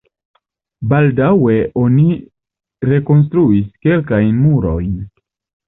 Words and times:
Baldaŭe 0.93 1.57
oni 1.83 2.07
rekonstruis 2.95 3.71
kelkajn 3.87 4.43
murojn. 4.43 4.93